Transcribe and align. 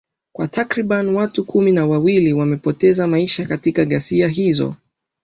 kwa 0.33 0.47
takriban 0.47 1.09
watu 1.09 1.45
kumi 1.45 1.71
na 1.71 1.85
wawili 1.85 2.33
wamepoteza 2.33 3.07
maisha 3.07 3.45
katika 3.45 3.85
ghasia 3.85 4.27
hizo 4.27 4.75